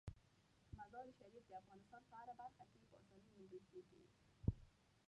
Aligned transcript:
مزارشریف 0.79 1.45
د 1.49 1.51
افغانستان 1.61 2.01
په 2.09 2.15
هره 2.21 2.33
برخه 2.41 2.63
کې 2.71 2.79
په 2.91 2.95
اسانۍ 3.01 3.27
موندل 3.35 3.63
کېږي. 3.71 4.03